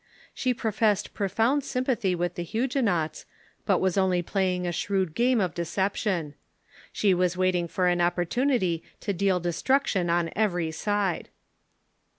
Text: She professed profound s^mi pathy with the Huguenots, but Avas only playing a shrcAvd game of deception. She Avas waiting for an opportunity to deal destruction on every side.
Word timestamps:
She 0.33 0.51
professed 0.55 1.13
profound 1.13 1.61
s^mi 1.61 1.83
pathy 1.85 2.15
with 2.15 2.33
the 2.33 2.41
Huguenots, 2.41 3.27
but 3.67 3.77
Avas 3.81 3.99
only 3.99 4.23
playing 4.23 4.65
a 4.65 4.71
shrcAvd 4.71 5.13
game 5.13 5.39
of 5.39 5.53
deception. 5.53 6.33
She 6.91 7.13
Avas 7.13 7.37
waiting 7.37 7.67
for 7.67 7.85
an 7.87 8.01
opportunity 8.01 8.81
to 9.01 9.13
deal 9.13 9.39
destruction 9.39 10.09
on 10.09 10.31
every 10.35 10.71
side. 10.71 11.29